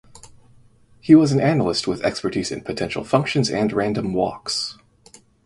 [0.99, 4.79] He was an analyst with expertise in potential functions and random walks.